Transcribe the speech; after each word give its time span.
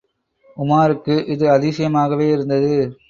உமாருக்கு 0.57 1.27
இது 1.27 1.51
அதிசயமாக 1.51 2.23
இருந்தது. 2.23 2.99